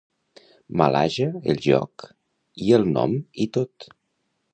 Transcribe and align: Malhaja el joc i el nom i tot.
Malhaja 0.81 1.27
el 1.53 1.59
joc 1.65 2.05
i 2.69 2.73
el 2.79 2.87
nom 2.95 3.13
i 3.47 3.47
tot. 3.59 3.87